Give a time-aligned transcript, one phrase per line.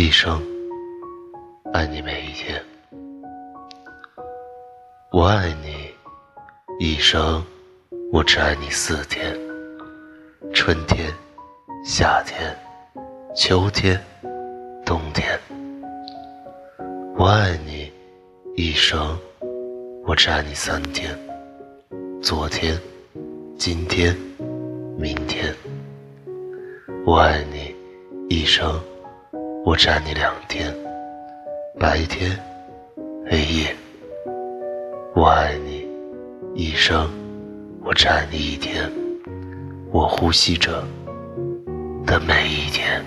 [0.00, 0.40] 一生
[1.72, 2.62] 爱你每一天，
[5.10, 5.90] 我爱你
[6.78, 7.44] 一生，
[8.12, 9.36] 我只爱你四天：
[10.54, 11.12] 春天、
[11.84, 12.56] 夏天、
[13.34, 14.00] 秋天、
[14.86, 15.36] 冬天。
[17.16, 17.90] 我爱你
[18.54, 19.18] 一生，
[20.06, 21.18] 我只爱你三天：
[22.22, 22.78] 昨天、
[23.58, 24.16] 今天、
[24.96, 25.52] 明天。
[27.04, 27.74] 我爱你
[28.28, 28.80] 一生。
[29.68, 30.74] 我占你两天
[31.78, 32.34] 白天
[33.30, 33.76] 黑夜
[35.14, 35.86] 我爱你
[36.54, 37.06] 一生
[37.84, 38.90] 我只爱你一天
[39.92, 40.82] 我呼吸着
[42.06, 43.04] 的每一天。